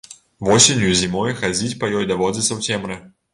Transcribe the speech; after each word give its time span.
Восенню 0.45 0.87
і 0.93 0.95
зімой 1.01 1.35
хадзіць 1.41 1.77
па 1.85 1.91
ёй 1.99 2.09
даводзіцца 2.13 2.49
ў 2.49 2.59
цемры. 2.69 2.99